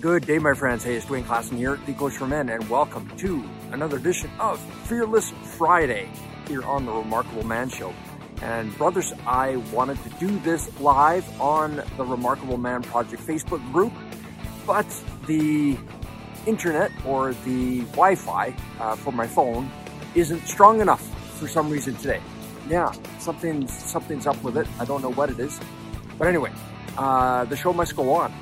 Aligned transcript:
Good 0.00 0.26
day, 0.26 0.38
my 0.38 0.54
friends. 0.54 0.82
Hey, 0.82 0.94
it's 0.94 1.04
Dwayne 1.04 1.24
Klassen 1.24 1.58
here, 1.58 1.78
the 1.84 1.92
Coach 1.92 2.14
for 2.14 2.26
Men, 2.26 2.48
and 2.48 2.66
welcome 2.70 3.06
to 3.18 3.44
another 3.70 3.98
edition 3.98 4.30
of 4.40 4.58
Fearless 4.86 5.28
Friday 5.58 6.08
here 6.48 6.62
on 6.62 6.86
the 6.86 6.92
Remarkable 6.92 7.44
Man 7.44 7.68
Show. 7.68 7.92
And 8.40 8.74
brothers, 8.78 9.12
I 9.26 9.56
wanted 9.74 10.02
to 10.04 10.08
do 10.18 10.38
this 10.38 10.80
live 10.80 11.28
on 11.38 11.82
the 11.98 12.04
Remarkable 12.04 12.56
Man 12.56 12.82
Project 12.82 13.22
Facebook 13.22 13.60
group, 13.72 13.92
but 14.66 14.86
the 15.26 15.76
internet 16.46 16.92
or 17.04 17.34
the 17.44 17.80
Wi-Fi 17.80 18.54
uh, 18.80 18.96
for 18.96 19.12
my 19.12 19.26
phone 19.26 19.70
isn't 20.14 20.46
strong 20.46 20.80
enough 20.80 21.02
for 21.38 21.46
some 21.46 21.68
reason 21.68 21.94
today. 21.96 22.22
Yeah, 22.70 22.90
something 23.18 23.68
something's 23.68 24.26
up 24.26 24.42
with 24.42 24.56
it. 24.56 24.66
I 24.78 24.86
don't 24.86 25.02
know 25.02 25.12
what 25.12 25.28
it 25.28 25.38
is, 25.38 25.60
but 26.16 26.26
anyway, 26.26 26.52
uh, 26.96 27.44
the 27.44 27.56
show 27.56 27.74
must 27.74 27.94
go 27.96 28.14
on. 28.14 28.32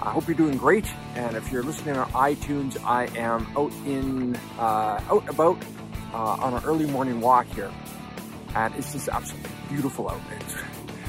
I 0.00 0.10
hope 0.10 0.28
you're 0.28 0.36
doing 0.36 0.56
great. 0.56 0.86
And 1.16 1.36
if 1.36 1.50
you're 1.50 1.62
listening 1.62 1.96
on 1.96 2.08
iTunes, 2.12 2.82
I 2.84 3.06
am 3.18 3.46
out 3.56 3.72
in 3.84 4.36
uh, 4.58 5.00
out 5.10 5.28
about 5.28 5.58
uh, 6.12 6.16
on 6.16 6.54
an 6.54 6.64
early 6.64 6.86
morning 6.86 7.20
walk 7.20 7.46
here, 7.46 7.70
and 8.54 8.74
it's 8.76 8.92
just 8.92 9.08
absolutely 9.08 9.50
beautiful 9.68 10.08
out. 10.08 10.20
It's, 10.40 10.54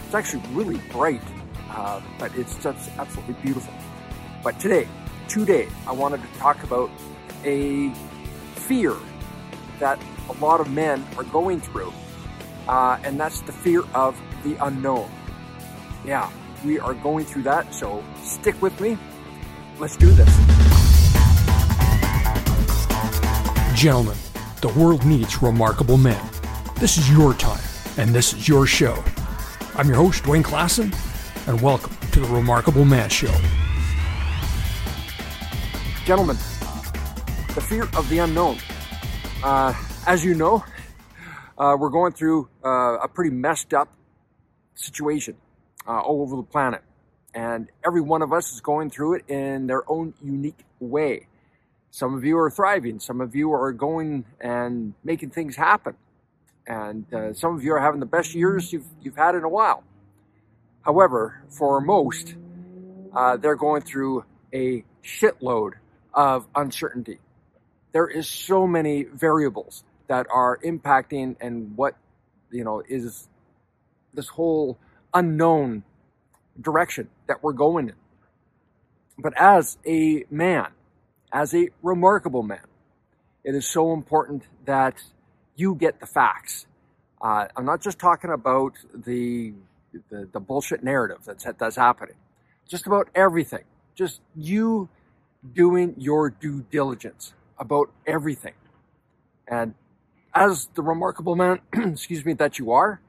it's 0.05 0.13
actually 0.13 0.43
really 0.53 0.77
bright, 0.91 1.21
uh, 1.69 2.01
but 2.17 2.35
it's 2.35 2.55
just 2.63 2.89
absolutely 2.97 3.35
beautiful. 3.41 3.73
But 4.43 4.59
today, 4.59 4.87
today, 5.27 5.67
I 5.85 5.91
wanted 5.91 6.21
to 6.21 6.39
talk 6.39 6.63
about 6.63 6.89
a 7.45 7.93
fear 8.55 8.95
that 9.79 10.01
a 10.29 10.33
lot 10.43 10.59
of 10.59 10.69
men 10.71 11.05
are 11.17 11.23
going 11.25 11.61
through, 11.61 11.93
uh, 12.67 12.99
and 13.03 13.19
that's 13.19 13.41
the 13.41 13.53
fear 13.53 13.83
of 13.93 14.19
the 14.43 14.55
unknown. 14.65 15.09
Yeah, 16.05 16.31
we 16.63 16.79
are 16.79 16.93
going 16.93 17.25
through 17.25 17.43
that, 17.43 17.73
so 17.73 18.03
stick 18.23 18.61
with 18.61 18.79
me. 18.81 18.97
Let's 19.79 19.95
do 19.95 20.11
this. 20.11 20.27
Gentlemen, 23.75 24.17
the 24.61 24.73
world 24.75 25.05
needs 25.05 25.41
remarkable 25.41 25.97
men. 25.97 26.21
This 26.75 26.97
is 26.97 27.09
your 27.09 27.33
time, 27.33 27.63
and 27.97 28.13
this 28.13 28.33
is 28.33 28.47
your 28.47 28.65
show. 28.65 29.03
I'm 29.75 29.87
your 29.87 29.97
host, 29.97 30.23
Dwayne 30.23 30.43
Klassen, 30.43 30.93
and 31.47 31.61
welcome 31.61 31.95
to 32.11 32.19
the 32.19 32.27
Remarkable 32.27 32.83
Man 32.83 33.09
Show. 33.09 33.33
Gentlemen, 36.05 36.35
the 37.55 37.61
fear 37.61 37.83
of 37.95 38.07
the 38.09 38.19
unknown. 38.19 38.57
Uh, 39.43 39.73
as 40.05 40.25
you 40.25 40.35
know, 40.35 40.63
uh, 41.57 41.77
we're 41.79 41.89
going 41.89 42.11
through 42.11 42.49
uh, 42.65 42.97
a 42.97 43.07
pretty 43.07 43.29
messed 43.29 43.73
up 43.73 43.89
situation 44.75 45.35
uh, 45.89 45.99
all 45.99 46.21
over 46.21 46.35
the 46.35 46.43
planet. 46.43 46.83
And 47.33 47.69
every 47.85 48.01
one 48.01 48.21
of 48.21 48.31
us 48.31 48.53
is 48.53 48.61
going 48.61 48.91
through 48.91 49.15
it 49.15 49.25
in 49.27 49.67
their 49.67 49.89
own 49.89 50.13
unique 50.23 50.63
way. 50.79 51.27
Some 51.91 52.13
of 52.13 52.23
you 52.23 52.37
are 52.37 52.51
thriving. 52.51 52.99
Some 52.99 53.21
of 53.21 53.35
you 53.35 53.51
are 53.53 53.71
going 53.71 54.25
and 54.39 54.93
making 55.03 55.31
things 55.31 55.55
happen. 55.55 55.95
And 56.67 57.11
uh, 57.11 57.33
some 57.33 57.55
of 57.55 57.63
you 57.63 57.73
are 57.73 57.79
having 57.79 57.99
the 57.99 58.05
best 58.05 58.35
years 58.35 58.71
you've, 58.71 58.85
you've 59.01 59.15
had 59.15 59.33
in 59.33 59.43
a 59.43 59.49
while. 59.49 59.83
However, 60.81 61.43
for 61.49 61.81
most, 61.81 62.35
uh, 63.15 63.37
they're 63.37 63.55
going 63.55 63.81
through 63.81 64.25
a 64.53 64.83
shitload 65.03 65.73
of 66.13 66.47
uncertainty. 66.55 67.19
There 67.91 68.07
is 68.07 68.27
so 68.27 68.67
many 68.67 69.03
variables 69.03 69.83
that 70.07 70.27
are 70.31 70.59
impacting 70.63 71.35
and 71.41 71.75
what, 71.75 71.95
you 72.51 72.63
know, 72.63 72.83
is 72.87 73.27
this 74.13 74.27
whole 74.27 74.77
unknown 75.13 75.83
direction 76.59 77.09
that 77.27 77.43
we're 77.43 77.53
going 77.53 77.89
in. 77.89 77.95
But 79.17 79.33
as 79.37 79.77
a 79.85 80.23
man, 80.29 80.67
as 81.31 81.53
a 81.53 81.69
remarkable 81.83 82.43
man, 82.43 82.65
it 83.43 83.55
is 83.55 83.67
so 83.67 83.93
important 83.93 84.43
that 84.65 84.95
you 85.55 85.75
get 85.75 85.99
the 85.99 86.05
facts. 86.05 86.65
Uh, 87.21 87.47
I'm 87.55 87.65
not 87.65 87.81
just 87.81 87.99
talking 87.99 88.31
about 88.31 88.73
the, 88.93 89.53
the, 90.09 90.29
the 90.31 90.39
bullshit 90.39 90.83
narrative 90.83 91.19
that's 91.25 91.45
that's 91.57 91.75
happening. 91.75 92.15
Just 92.67 92.87
about 92.87 93.09
everything. 93.13 93.63
Just 93.95 94.21
you 94.35 94.87
doing 95.53 95.95
your 95.97 96.29
due 96.29 96.65
diligence 96.71 97.33
about 97.57 97.91
everything. 98.05 98.53
And 99.47 99.73
as 100.33 100.69
the 100.75 100.81
remarkable 100.81 101.35
man, 101.35 101.59
excuse 101.73 102.23
me, 102.23 102.33
that 102.33 102.59
you 102.59 102.71
are, 102.71 103.01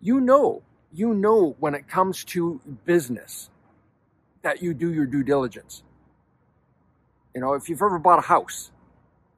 you 0.00 0.20
know 0.20 0.62
you 0.92 1.14
know 1.14 1.56
when 1.58 1.74
it 1.74 1.88
comes 1.88 2.24
to 2.24 2.60
business 2.84 3.50
that 4.42 4.62
you 4.62 4.74
do 4.74 4.92
your 4.92 5.06
due 5.06 5.22
diligence. 5.22 5.82
You 7.34 7.40
know, 7.40 7.54
if 7.54 7.68
you've 7.68 7.82
ever 7.82 7.98
bought 7.98 8.18
a 8.18 8.22
house, 8.22 8.70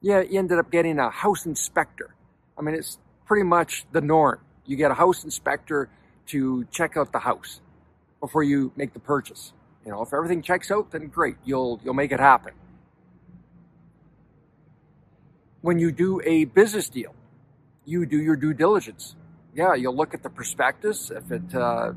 yeah, 0.01 0.21
you 0.21 0.39
ended 0.39 0.57
up 0.57 0.71
getting 0.71 0.99
a 0.99 1.09
house 1.09 1.45
inspector. 1.45 2.15
I 2.57 2.61
mean, 2.61 2.75
it's 2.75 2.97
pretty 3.25 3.43
much 3.43 3.85
the 3.91 4.01
norm. 4.01 4.39
You 4.65 4.77
get 4.77 4.91
a 4.91 4.95
house 4.95 5.23
inspector 5.23 5.89
to 6.27 6.65
check 6.71 6.95
out 6.95 7.11
the 7.11 7.19
house 7.19 7.61
before 8.19 8.43
you 8.43 8.71
make 8.75 8.93
the 8.93 8.99
purchase. 8.99 9.53
You 9.85 9.91
know, 9.91 10.01
if 10.01 10.13
everything 10.13 10.41
checks 10.41 10.71
out, 10.71 10.91
then 10.91 11.07
great, 11.07 11.35
you'll 11.43 11.79
you'll 11.83 11.93
make 11.93 12.11
it 12.11 12.19
happen. 12.19 12.53
When 15.61 15.77
you 15.77 15.91
do 15.91 16.21
a 16.23 16.45
business 16.45 16.89
deal, 16.89 17.13
you 17.85 18.05
do 18.05 18.21
your 18.21 18.35
due 18.35 18.53
diligence 18.53 19.15
yeah, 19.53 19.73
you'll 19.73 19.95
look 19.95 20.13
at 20.13 20.23
the 20.23 20.29
prospectus. 20.29 21.11
If 21.11 21.31
it 21.31 21.53
uh, 21.53 21.93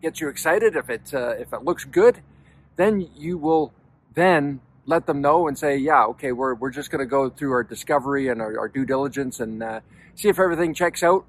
gets 0.00 0.20
you 0.20 0.28
excited, 0.28 0.76
if 0.76 0.88
it 0.88 1.12
uh, 1.12 1.30
if 1.30 1.52
it 1.52 1.64
looks 1.64 1.84
good, 1.84 2.20
then 2.76 3.08
you 3.16 3.38
will 3.38 3.72
then 4.14 4.60
let 4.86 5.06
them 5.06 5.20
know 5.20 5.48
and 5.48 5.58
say, 5.58 5.76
yeah, 5.76 6.04
okay, 6.06 6.32
we're 6.32 6.54
we're 6.54 6.70
just 6.70 6.90
going 6.90 7.00
to 7.00 7.06
go 7.06 7.28
through 7.30 7.52
our 7.52 7.64
discovery 7.64 8.28
and 8.28 8.40
our, 8.40 8.58
our 8.58 8.68
due 8.68 8.84
diligence 8.84 9.40
and 9.40 9.62
uh, 9.62 9.80
see 10.14 10.28
if 10.28 10.38
everything 10.38 10.74
checks 10.74 11.02
out. 11.02 11.24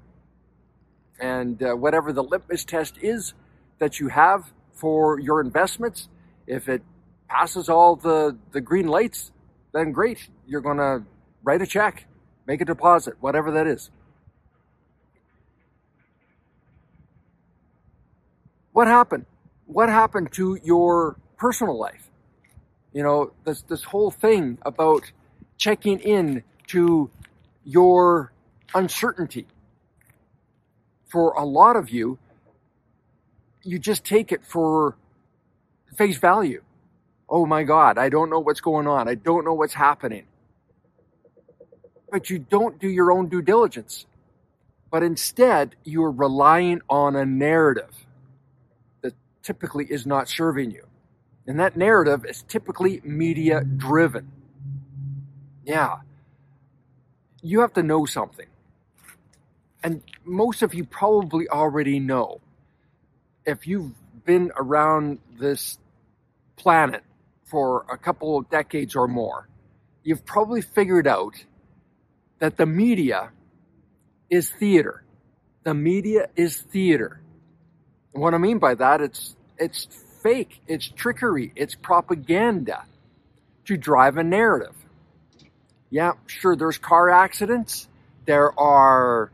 And 1.20 1.62
uh, 1.62 1.74
whatever 1.74 2.12
the 2.12 2.22
litmus 2.22 2.64
test 2.64 2.98
is 3.00 3.34
that 3.78 4.00
you 4.00 4.08
have 4.08 4.52
for 4.72 5.18
your 5.20 5.40
investments, 5.40 6.08
if 6.46 6.68
it 6.68 6.82
passes 7.28 7.68
all 7.68 7.96
the 7.96 8.36
the 8.52 8.60
green 8.60 8.86
lights, 8.86 9.32
then 9.72 9.92
great, 9.92 10.28
you're 10.46 10.60
going 10.60 10.78
to 10.78 11.02
write 11.42 11.62
a 11.62 11.66
check, 11.66 12.06
make 12.46 12.60
a 12.60 12.64
deposit, 12.64 13.14
whatever 13.20 13.50
that 13.52 13.66
is. 13.66 13.90
What 18.74 18.88
happened? 18.88 19.24
What 19.66 19.88
happened 19.88 20.32
to 20.32 20.58
your 20.64 21.16
personal 21.38 21.78
life? 21.78 22.10
You 22.92 23.04
know, 23.04 23.32
this, 23.44 23.62
this 23.62 23.84
whole 23.84 24.10
thing 24.10 24.58
about 24.62 25.12
checking 25.56 26.00
in 26.00 26.42
to 26.68 27.08
your 27.64 28.32
uncertainty. 28.74 29.46
For 31.06 31.34
a 31.34 31.44
lot 31.44 31.76
of 31.76 31.88
you, 31.90 32.18
you 33.62 33.78
just 33.78 34.04
take 34.04 34.32
it 34.32 34.44
for 34.44 34.96
face 35.96 36.18
value. 36.18 36.62
Oh 37.28 37.46
my 37.46 37.62
God, 37.62 37.96
I 37.96 38.08
don't 38.08 38.28
know 38.28 38.40
what's 38.40 38.60
going 38.60 38.88
on. 38.88 39.06
I 39.06 39.14
don't 39.14 39.44
know 39.44 39.54
what's 39.54 39.74
happening. 39.74 40.24
But 42.10 42.28
you 42.28 42.40
don't 42.40 42.80
do 42.80 42.88
your 42.88 43.12
own 43.12 43.28
due 43.28 43.40
diligence. 43.40 44.04
But 44.90 45.04
instead, 45.04 45.76
you're 45.84 46.10
relying 46.10 46.80
on 46.90 47.14
a 47.14 47.24
narrative 47.24 48.03
typically 49.44 49.84
is 49.84 50.06
not 50.06 50.28
serving 50.28 50.72
you. 50.72 50.84
And 51.46 51.60
that 51.60 51.76
narrative 51.76 52.24
is 52.24 52.42
typically 52.42 53.00
media 53.04 53.62
driven. 53.62 54.32
Yeah. 55.64 55.96
You 57.42 57.60
have 57.60 57.74
to 57.74 57.82
know 57.82 58.06
something. 58.06 58.46
And 59.82 60.02
most 60.24 60.62
of 60.62 60.72
you 60.74 60.84
probably 60.84 61.46
already 61.48 62.00
know. 62.00 62.40
If 63.44 63.66
you've 63.66 63.92
been 64.24 64.50
around 64.56 65.18
this 65.38 65.78
planet 66.56 67.02
for 67.44 67.84
a 67.92 67.98
couple 67.98 68.38
of 68.38 68.48
decades 68.48 68.96
or 68.96 69.06
more, 69.06 69.46
you've 70.02 70.24
probably 70.24 70.62
figured 70.62 71.06
out 71.06 71.44
that 72.38 72.56
the 72.56 72.64
media 72.64 73.30
is 74.30 74.48
theater. 74.48 75.04
The 75.64 75.74
media 75.74 76.28
is 76.34 76.56
theater. 76.56 77.20
What 78.14 78.32
I 78.32 78.38
mean 78.38 78.58
by 78.58 78.76
that, 78.76 79.00
it's 79.00 79.34
it's 79.58 79.88
fake, 80.22 80.60
it's 80.68 80.88
trickery, 80.88 81.52
it's 81.56 81.74
propaganda 81.74 82.84
to 83.66 83.76
drive 83.76 84.16
a 84.16 84.22
narrative. 84.24 84.74
Yeah, 85.90 86.12
sure, 86.26 86.56
there's 86.56 86.78
car 86.78 87.10
accidents, 87.10 87.88
there 88.24 88.58
are 88.58 89.30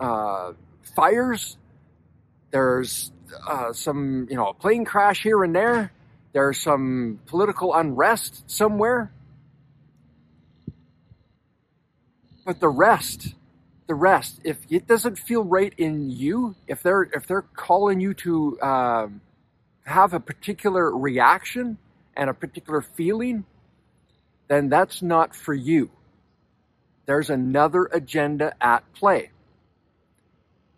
uh, 0.00 0.52
fires, 0.96 1.56
there's 2.50 3.12
uh, 3.46 3.72
some, 3.72 4.26
you 4.28 4.36
know, 4.36 4.48
a 4.48 4.54
plane 4.54 4.84
crash 4.84 5.22
here 5.22 5.44
and 5.44 5.54
there, 5.54 5.92
there's 6.32 6.60
some 6.60 7.20
political 7.26 7.74
unrest 7.74 8.50
somewhere. 8.50 9.12
But 12.44 12.58
the 12.58 12.68
rest, 12.68 13.34
the 13.86 13.94
rest, 13.94 14.40
if 14.44 14.58
it 14.70 14.86
doesn't 14.86 15.18
feel 15.18 15.44
right 15.44 15.72
in 15.76 16.10
you, 16.10 16.54
if 16.66 16.82
they're 16.82 17.02
if 17.02 17.26
they're 17.26 17.42
calling 17.42 18.00
you 18.00 18.14
to 18.14 18.60
um, 18.62 19.20
have 19.84 20.14
a 20.14 20.20
particular 20.20 20.96
reaction, 20.96 21.78
and 22.16 22.30
a 22.30 22.34
particular 22.34 22.82
feeling, 22.82 23.44
then 24.48 24.68
that's 24.68 25.02
not 25.02 25.34
for 25.34 25.54
you. 25.54 25.90
There's 27.06 27.30
another 27.30 27.86
agenda 27.86 28.54
at 28.60 28.90
play. 28.92 29.30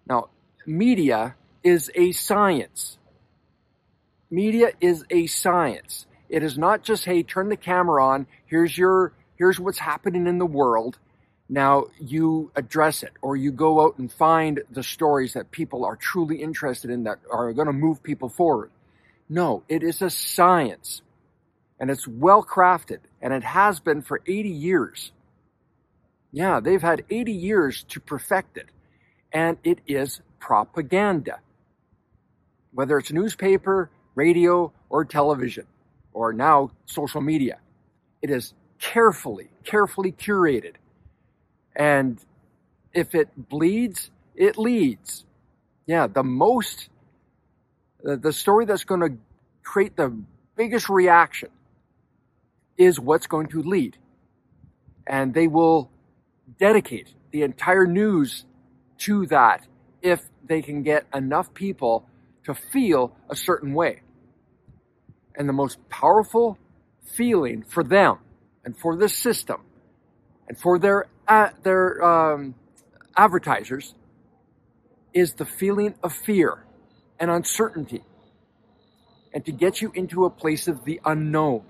Now, 0.06 0.28
media 0.66 1.34
is 1.62 1.90
a 1.94 2.12
science. 2.12 2.98
Media 4.30 4.72
is 4.80 5.04
a 5.10 5.26
science. 5.26 6.06
It 6.28 6.42
is 6.42 6.56
not 6.58 6.82
just, 6.82 7.04
hey, 7.04 7.22
turn 7.22 7.48
the 7.48 7.56
camera 7.56 8.04
on, 8.04 8.26
here's 8.46 8.76
your, 8.76 9.12
here's 9.36 9.60
what's 9.60 9.78
happening 9.78 10.26
in 10.26 10.38
the 10.38 10.46
world. 10.46 10.98
Now 11.48 11.86
you 11.98 12.50
address 12.56 13.02
it 13.02 13.12
or 13.20 13.36
you 13.36 13.52
go 13.52 13.84
out 13.84 13.98
and 13.98 14.10
find 14.10 14.62
the 14.70 14.82
stories 14.82 15.34
that 15.34 15.50
people 15.50 15.84
are 15.84 15.96
truly 15.96 16.36
interested 16.36 16.90
in 16.90 17.04
that 17.04 17.18
are 17.30 17.52
going 17.52 17.66
to 17.66 17.72
move 17.72 18.02
people 18.02 18.28
forward. 18.28 18.70
No, 19.28 19.62
it 19.68 19.82
is 19.82 20.00
a 20.00 20.10
science 20.10 21.02
and 21.78 21.90
it's 21.90 22.08
well 22.08 22.42
crafted 22.42 23.00
and 23.20 23.34
it 23.34 23.44
has 23.44 23.80
been 23.80 24.00
for 24.00 24.22
80 24.26 24.48
years. 24.48 25.12
Yeah, 26.32 26.60
they've 26.60 26.82
had 26.82 27.04
80 27.10 27.32
years 27.32 27.84
to 27.90 28.00
perfect 28.00 28.56
it 28.56 28.68
and 29.32 29.58
it 29.64 29.80
is 29.86 30.22
propaganda. 30.38 31.40
Whether 32.72 32.98
it's 32.98 33.12
newspaper, 33.12 33.90
radio, 34.14 34.72
or 34.88 35.04
television, 35.04 35.66
or 36.12 36.32
now 36.32 36.70
social 36.86 37.20
media, 37.20 37.58
it 38.22 38.30
is 38.30 38.54
carefully, 38.80 39.50
carefully 39.64 40.12
curated 40.12 40.74
and 41.74 42.18
if 42.92 43.14
it 43.14 43.28
bleeds, 43.48 44.10
it 44.34 44.56
leads. 44.56 45.24
Yeah, 45.86 46.06
the 46.06 46.22
most, 46.22 46.88
the 48.02 48.32
story 48.32 48.64
that's 48.64 48.84
going 48.84 49.00
to 49.00 49.18
create 49.62 49.96
the 49.96 50.16
biggest 50.56 50.88
reaction 50.88 51.50
is 52.76 52.98
what's 52.98 53.26
going 53.26 53.48
to 53.48 53.62
lead. 53.62 53.96
And 55.06 55.34
they 55.34 55.48
will 55.48 55.90
dedicate 56.58 57.12
the 57.30 57.42
entire 57.42 57.86
news 57.86 58.44
to 58.98 59.26
that 59.26 59.66
if 60.02 60.22
they 60.46 60.62
can 60.62 60.82
get 60.82 61.06
enough 61.12 61.52
people 61.52 62.06
to 62.44 62.54
feel 62.54 63.14
a 63.28 63.36
certain 63.36 63.74
way. 63.74 64.02
And 65.36 65.48
the 65.48 65.52
most 65.52 65.78
powerful 65.88 66.58
feeling 67.16 67.62
for 67.62 67.82
them 67.82 68.18
and 68.64 68.76
for 68.76 68.96
this 68.96 69.16
system 69.16 69.62
and 70.48 70.58
for 70.58 70.78
their 70.78 71.06
their 71.62 72.04
um, 72.04 72.54
advertisers 73.16 73.94
is 75.12 75.34
the 75.34 75.46
feeling 75.46 75.94
of 76.02 76.12
fear 76.12 76.64
and 77.18 77.30
uncertainty, 77.30 78.02
and 79.32 79.44
to 79.46 79.52
get 79.52 79.80
you 79.80 79.92
into 79.94 80.24
a 80.24 80.30
place 80.30 80.68
of 80.68 80.84
the 80.84 81.00
unknown. 81.04 81.62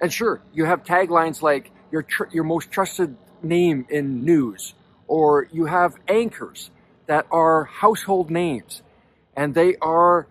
And 0.00 0.12
sure, 0.12 0.42
you 0.52 0.64
have 0.64 0.82
taglines 0.84 1.42
like 1.42 1.70
your 1.90 2.02
tr- 2.02 2.30
your 2.32 2.44
most 2.44 2.70
trusted 2.70 3.16
name 3.42 3.86
in 3.88 4.24
news, 4.24 4.74
or 5.06 5.48
you 5.52 5.66
have 5.66 5.94
anchors 6.08 6.70
that 7.06 7.26
are 7.30 7.64
household 7.64 8.30
names, 8.30 8.82
and 9.36 9.54
they 9.54 9.76
are 9.76 10.26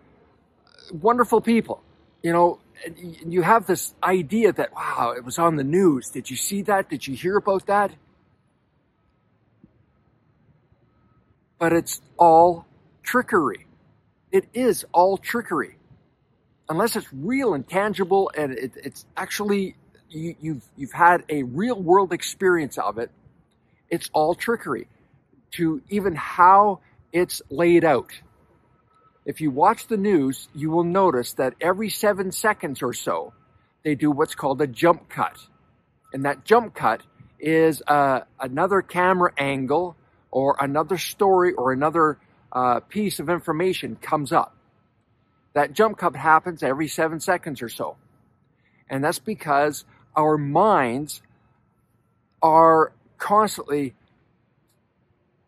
wonderful 0.91 1.41
people. 1.41 1.81
You 2.21 2.33
know, 2.33 2.59
you 3.25 3.41
have 3.41 3.65
this 3.65 3.93
idea 4.03 4.53
that, 4.53 4.73
wow, 4.73 5.13
it 5.15 5.23
was 5.23 5.37
on 5.37 5.55
the 5.55 5.63
news. 5.63 6.09
Did 6.09 6.29
you 6.29 6.35
see 6.35 6.61
that? 6.63 6.89
Did 6.89 7.07
you 7.07 7.15
hear 7.15 7.37
about 7.37 7.65
that? 7.67 7.91
But 11.57 11.73
it's 11.73 12.01
all 12.17 12.65
trickery. 13.03 13.65
It 14.31 14.45
is 14.53 14.85
all 14.93 15.17
trickery. 15.17 15.75
Unless 16.69 16.95
it's 16.95 17.07
real 17.11 17.53
and 17.53 17.67
tangible 17.67 18.31
and 18.37 18.53
it, 18.53 18.73
it's 18.75 19.05
actually, 19.17 19.75
you, 20.09 20.35
you've, 20.39 20.63
you've 20.77 20.93
had 20.93 21.23
a 21.29 21.43
real 21.43 21.81
world 21.81 22.13
experience 22.13 22.77
of 22.77 22.97
it, 22.97 23.11
it's 23.89 24.09
all 24.13 24.35
trickery. 24.35 24.87
To 25.53 25.81
even 25.89 26.13
how 26.15 26.79
it's 27.11 27.41
laid 27.49 27.83
out 27.83 28.11
if 29.29 29.41
you 29.41 29.51
watch 29.51 29.85
the 29.85 29.95
news, 29.95 30.47
you 30.55 30.71
will 30.71 30.83
notice 30.83 31.33
that 31.33 31.53
every 31.61 31.91
seven 31.91 32.31
seconds 32.31 32.81
or 32.81 32.93
so, 32.93 33.31
they 33.83 33.93
do 33.93 34.09
what's 34.09 34.33
called 34.33 34.59
a 34.59 34.65
jump 34.65 35.07
cut. 35.07 35.37
And 36.11 36.25
that 36.25 36.45
jump 36.45 36.73
cut 36.73 37.03
is 37.39 37.83
uh, 37.85 38.21
another 38.39 38.81
camera 38.81 39.31
angle 39.37 39.95
or 40.31 40.57
another 40.59 40.97
story 40.97 41.53
or 41.53 41.71
another 41.71 42.17
uh, 42.51 42.79
piece 42.79 43.19
of 43.19 43.29
information 43.29 43.97
comes 43.97 44.31
up. 44.31 44.57
That 45.53 45.73
jump 45.73 45.99
cut 45.99 46.15
happens 46.15 46.63
every 46.63 46.87
seven 46.87 47.19
seconds 47.19 47.61
or 47.61 47.69
so. 47.69 47.97
And 48.89 49.03
that's 49.03 49.19
because 49.19 49.85
our 50.15 50.39
minds 50.39 51.21
are 52.41 52.93
constantly 53.19 53.93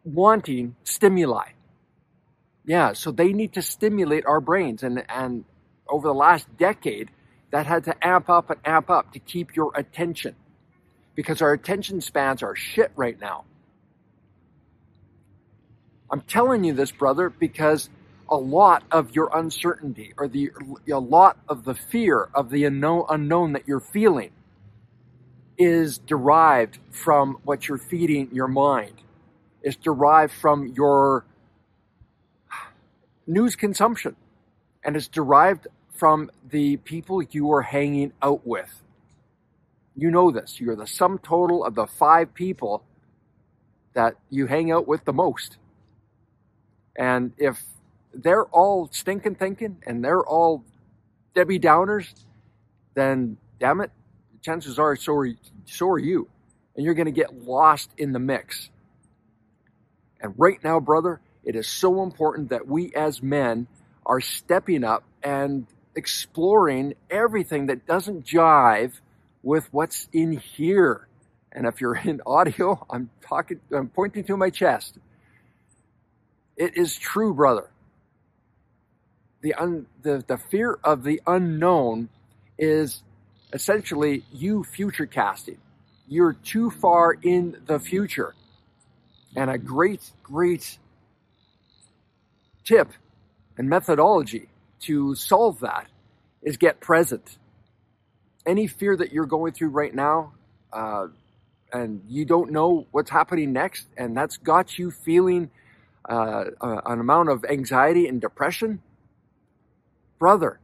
wanting 0.05 0.75
stimuli. 0.83 1.53
Yeah, 2.65 2.93
so 2.93 3.11
they 3.11 3.33
need 3.33 3.53
to 3.53 3.61
stimulate 3.61 4.25
our 4.25 4.39
brains. 4.39 4.83
And, 4.83 5.03
and 5.09 5.45
over 5.89 6.07
the 6.07 6.13
last 6.13 6.47
decade, 6.57 7.09
that 7.51 7.65
had 7.65 7.83
to 7.85 8.07
amp 8.07 8.29
up 8.29 8.49
and 8.49 8.59
amp 8.65 8.89
up 8.89 9.13
to 9.13 9.19
keep 9.19 9.55
your 9.55 9.71
attention 9.75 10.35
because 11.15 11.41
our 11.41 11.51
attention 11.51 12.01
spans 12.01 12.41
are 12.43 12.55
shit 12.55 12.91
right 12.95 13.19
now. 13.19 13.43
I'm 16.09 16.21
telling 16.21 16.63
you 16.63 16.73
this, 16.73 16.91
brother, 16.91 17.29
because 17.29 17.89
a 18.29 18.35
lot 18.37 18.83
of 18.91 19.13
your 19.15 19.29
uncertainty 19.33 20.13
or 20.17 20.27
the 20.27 20.51
a 20.91 20.99
lot 20.99 21.37
of 21.49 21.65
the 21.65 21.75
fear 21.75 22.29
of 22.33 22.49
the 22.49 22.65
unknown, 22.65 23.05
unknown 23.09 23.53
that 23.53 23.67
you're 23.67 23.81
feeling 23.81 24.31
is 25.57 25.97
derived 25.99 26.79
from 26.89 27.37
what 27.43 27.67
you're 27.67 27.77
feeding 27.77 28.29
your 28.33 28.47
mind. 28.47 28.93
It's 29.61 29.75
derived 29.75 30.33
from 30.33 30.67
your 30.67 31.25
news 33.31 33.55
consumption, 33.55 34.15
and 34.83 34.95
it's 34.95 35.07
derived 35.07 35.67
from 35.93 36.29
the 36.49 36.77
people 36.77 37.21
you 37.21 37.51
are 37.51 37.61
hanging 37.61 38.11
out 38.21 38.45
with. 38.45 38.83
You 39.95 40.11
know 40.11 40.31
this. 40.31 40.59
You're 40.59 40.75
the 40.75 40.87
sum 40.87 41.19
total 41.19 41.63
of 41.63 41.75
the 41.75 41.87
five 41.87 42.33
people 42.33 42.83
that 43.93 44.15
you 44.29 44.47
hang 44.47 44.71
out 44.71 44.87
with 44.87 45.05
the 45.05 45.13
most. 45.13 45.57
And 46.95 47.33
if 47.37 47.61
they're 48.13 48.45
all 48.45 48.89
stinking 48.91 49.35
thinking 49.35 49.77
and 49.85 50.03
they're 50.03 50.25
all 50.25 50.63
Debbie 51.33 51.59
Downers, 51.59 52.13
then 52.93 53.37
damn 53.59 53.81
it, 53.81 53.91
chances 54.41 54.79
are 54.79 54.95
so 54.95 55.15
are, 55.15 55.29
so 55.65 55.89
are 55.89 55.99
you. 55.99 56.27
And 56.75 56.85
you're 56.85 56.93
going 56.93 57.05
to 57.05 57.11
get 57.11 57.45
lost 57.45 57.91
in 57.97 58.11
the 58.11 58.19
mix. 58.19 58.69
And 60.21 60.33
right 60.37 60.63
now, 60.63 60.79
brother, 60.79 61.21
it 61.43 61.55
is 61.55 61.67
so 61.67 62.03
important 62.03 62.49
that 62.49 62.67
we 62.67 62.93
as 62.93 63.21
men 63.21 63.67
are 64.05 64.21
stepping 64.21 64.83
up 64.83 65.03
and 65.23 65.65
exploring 65.95 66.93
everything 67.09 67.67
that 67.67 67.85
doesn't 67.85 68.25
jive 68.25 68.93
with 69.43 69.67
what's 69.71 70.07
in 70.13 70.33
here. 70.33 71.07
And 71.51 71.65
if 71.65 71.81
you're 71.81 71.95
in 71.95 72.21
audio, 72.25 72.85
I'm 72.89 73.09
talking, 73.21 73.59
I'm 73.71 73.89
pointing 73.89 74.23
to 74.25 74.37
my 74.37 74.49
chest. 74.49 74.97
It 76.55 76.77
is 76.77 76.95
true, 76.97 77.33
brother. 77.33 77.69
The, 79.41 79.55
un, 79.55 79.87
the, 80.03 80.23
the 80.27 80.37
fear 80.37 80.77
of 80.83 81.03
the 81.03 81.21
unknown 81.25 82.09
is 82.59 83.01
essentially 83.51 84.23
you 84.31 84.63
future 84.63 85.07
casting. 85.07 85.57
You're 86.07 86.33
too 86.33 86.69
far 86.69 87.13
in 87.13 87.57
the 87.65 87.79
future. 87.79 88.35
And 89.35 89.49
a 89.49 89.57
great, 89.57 90.11
great 90.21 90.77
tip 92.63 92.91
and 93.57 93.69
methodology 93.69 94.49
to 94.81 95.15
solve 95.15 95.59
that 95.59 95.87
is 96.41 96.57
get 96.57 96.79
present. 96.79 97.37
Any 98.45 98.67
fear 98.67 98.95
that 98.97 99.11
you're 99.11 99.25
going 99.25 99.53
through 99.53 99.69
right 99.69 99.93
now, 99.93 100.33
uh, 100.73 101.07
and 101.71 102.01
you 102.07 102.25
don't 102.25 102.51
know 102.51 102.87
what's 102.91 103.09
happening 103.09 103.53
next, 103.53 103.87
and 103.97 104.17
that's 104.17 104.37
got 104.37 104.77
you 104.77 104.91
feeling 104.91 105.51
uh, 106.09 106.45
an 106.61 106.99
amount 106.99 107.29
of 107.29 107.45
anxiety 107.45 108.07
and 108.07 108.19
depression, 108.19 108.81
brother, 110.17 110.59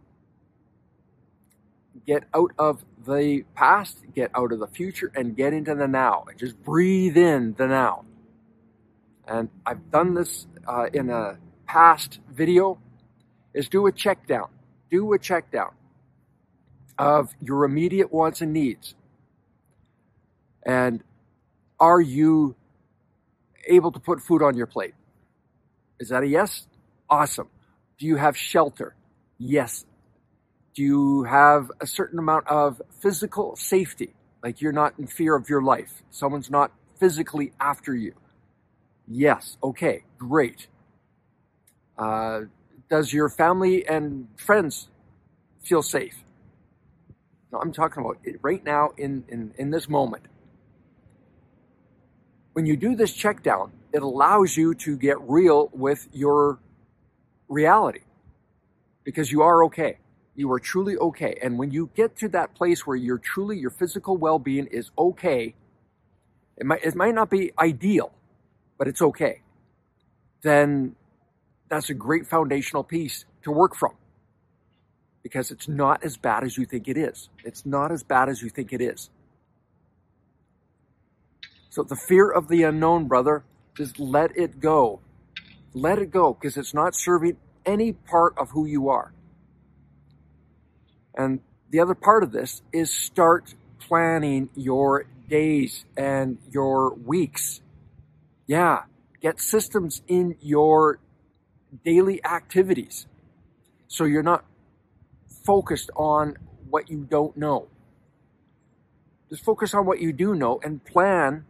get 2.06 2.24
out 2.34 2.52
of 2.58 2.84
the 3.06 3.44
past, 3.54 4.00
get 4.16 4.32
out 4.34 4.52
of 4.52 4.60
the 4.60 4.68
future, 4.68 5.12
and 5.16 5.36
get 5.36 5.54
into 5.54 5.76
the 5.76 5.88
now, 5.88 6.26
and 6.30 6.40
just 6.40 6.62
breathe 6.64 7.18
in 7.18 7.54
the 7.58 7.68
now. 7.68 8.06
And 9.28 9.50
I've 9.66 9.92
done 9.92 10.14
this 10.14 10.48
uh, 10.68 10.88
in 10.92 11.10
a 11.10 11.38
past 11.68 12.20
video 12.32 12.80
is 13.54 13.70
do 13.70 13.86
a 13.88 13.92
check 13.92 14.26
down. 14.26 14.48
Do 14.90 15.14
a 15.14 15.20
check 15.20 15.52
down 15.52 15.72
of 16.98 17.30
your 17.42 17.66
immediate 17.66 18.12
wants 18.12 18.42
and 18.42 18.54
needs. 18.54 18.96
And 20.66 21.04
are 21.80 22.02
you 22.02 22.56
able 23.68 23.92
to 23.92 24.00
put 24.00 24.22
food 24.22 24.42
on 24.42 24.56
your 24.56 24.66
plate? 24.66 24.96
Is 26.00 26.10
that 26.10 26.24
a 26.24 26.28
yes? 26.28 26.68
Awesome. 27.10 27.50
Do 28.00 28.06
you 28.06 28.16
have 28.16 28.38
shelter? 28.38 28.96
Yes. 29.38 29.86
Do 30.74 30.84
you 30.84 31.24
have 31.24 31.72
a 31.82 31.88
certain 31.88 32.20
amount 32.20 32.48
of 32.48 32.82
physical 33.00 33.56
safety? 33.56 34.14
Like 34.44 34.62
you're 34.62 34.72
not 34.72 34.94
in 35.00 35.08
fear 35.08 35.36
of 35.36 35.50
your 35.50 35.62
life. 35.62 36.04
Someone's 36.12 36.50
not 36.50 36.72
physically 37.00 37.52
after 37.60 37.96
you. 37.96 38.14
Yes. 39.08 39.58
Okay. 39.64 40.04
Great. 40.18 40.68
Uh, 41.98 42.42
does 42.90 43.12
your 43.12 43.30
family 43.30 43.88
and 43.88 44.28
friends 44.38 44.88
feel 45.62 45.82
safe? 45.82 46.24
No, 47.52 47.60
I'm 47.60 47.72
talking 47.72 48.04
about 48.04 48.18
it 48.24 48.40
right 48.42 48.64
now 48.64 48.92
in, 48.98 49.24
in, 49.30 49.54
in 49.58 49.72
this 49.72 49.90
moment. 49.90 50.24
When 52.54 52.66
you 52.66 52.76
do 52.76 52.96
this 52.96 53.14
check 53.14 53.44
down, 53.44 53.72
it 53.94 54.02
allows 54.02 54.58
you 54.58 54.74
to 54.76 54.98
get 54.98 55.20
real 55.22 55.70
with 55.74 56.08
your 56.12 56.60
reality 57.48 58.02
because 59.04 59.32
you 59.32 59.42
are 59.42 59.64
okay. 59.66 59.98
You 60.36 60.52
are 60.52 60.60
truly 60.60 60.98
okay. 60.98 61.38
And 61.42 61.58
when 61.58 61.72
you 61.72 61.90
get 61.96 62.16
to 62.18 62.30
that 62.30 62.54
place 62.54 62.86
where 62.86 62.96
you're 62.96 63.18
truly, 63.18 63.58
your 63.58 63.70
physical 63.70 64.18
well 64.18 64.40
being 64.40 64.68
is 64.68 64.92
okay, 64.98 65.56
it 66.58 66.66
might, 66.66 66.84
it 66.84 66.96
might 66.96 67.14
not 67.14 67.30
be 67.30 67.52
ideal, 67.60 68.12
but 68.78 68.88
it's 68.88 69.02
okay. 69.02 69.42
Then 70.42 70.96
that's 71.70 71.90
a 71.90 71.94
great 71.94 72.28
foundational 72.28 72.84
piece 72.84 73.26
to 73.44 73.52
work 73.52 73.76
from 73.76 73.94
because 75.24 75.52
it's 75.52 75.68
not 75.68 76.04
as 76.04 76.18
bad 76.18 76.44
as 76.44 76.58
you 76.58 76.66
think 76.66 76.88
it 76.88 76.98
is. 76.98 77.30
It's 77.44 77.66
not 77.66 77.92
as 77.92 78.04
bad 78.04 78.30
as 78.30 78.42
you 78.42 78.50
think 78.50 78.72
it 78.72 78.82
is. 78.82 79.10
So 81.70 81.84
the 81.84 81.96
fear 81.96 82.30
of 82.30 82.48
the 82.48 82.64
unknown, 82.64 83.08
brother, 83.08 83.44
just 83.76 84.00
let 84.00 84.36
it 84.38 84.60
go. 84.60 85.00
Let 85.74 86.00
it 86.00 86.12
go 86.12 86.34
because 86.34 86.58
it's 86.58 86.74
not 86.74 86.96
serving 86.96 87.38
any 87.66 87.92
part 87.92 88.38
of 88.38 88.52
who 88.52 88.66
you 88.66 88.90
are. 88.90 89.12
And 91.14 91.42
the 91.70 91.80
other 91.80 91.94
part 91.94 92.24
of 92.24 92.32
this 92.32 92.62
is 92.72 92.92
start 92.92 93.54
planning 93.80 94.50
your 94.56 95.06
days 95.30 95.86
and 95.98 96.38
your 96.50 96.94
weeks. 96.94 97.62
Yeah, 98.48 98.84
get 99.22 99.40
systems 99.40 100.02
in 100.08 100.38
your 100.42 101.00
daily 101.84 102.24
activities 102.26 103.08
so 103.88 104.06
you're 104.06 104.24
not 104.24 104.46
focused 105.46 105.90
on 105.96 106.38
what 106.70 106.90
you 106.90 107.08
don't 107.10 107.36
know. 107.38 107.68
Just 109.30 109.44
focus 109.44 109.74
on 109.74 109.86
what 109.86 110.00
you 110.00 110.14
do 110.14 110.36
know 110.36 110.60
and 110.64 110.84
plan 110.84 111.46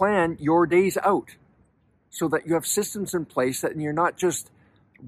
plan 0.00 0.36
your 0.40 0.66
days 0.66 0.96
out 1.02 1.36
so 2.08 2.26
that 2.28 2.46
you 2.46 2.54
have 2.54 2.66
systems 2.66 3.12
in 3.12 3.26
place 3.26 3.60
that 3.60 3.76
you're 3.76 3.92
not 3.92 4.16
just 4.16 4.50